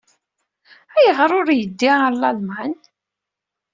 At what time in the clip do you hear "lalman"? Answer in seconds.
2.21-2.73